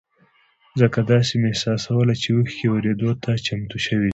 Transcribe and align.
ځکه 0.79 0.99
داسې 1.11 1.33
مې 1.41 1.47
احساسوله 1.51 2.13
چې 2.21 2.27
اوښکې 2.35 2.67
ورېدو 2.69 3.11
ته 3.23 3.31
چمتو 3.45 3.77
شوې 3.85 4.03
دي. 4.09 4.09